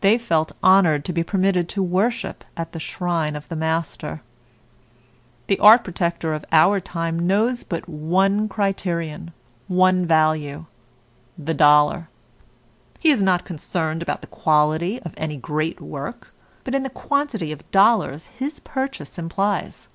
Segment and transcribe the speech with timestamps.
[0.00, 4.22] They felt honored to be permitted to worship at the shrine of the master.
[5.48, 9.34] The art protector of our time knows but one criterion,
[9.68, 10.64] one value,
[11.36, 12.08] the dollar.
[13.00, 16.30] He is not concerned about the quality of any great work,
[16.64, 19.88] but in the quantity of dollars his purchase implies.